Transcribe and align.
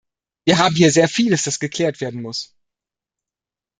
Wir 0.45 0.57
haben 0.57 0.73
hier 0.73 0.89
sehr 0.89 1.07
vieles, 1.07 1.43
das 1.43 1.59
geklärt 1.59 2.01
werden 2.01 2.23
muss. 2.23 2.55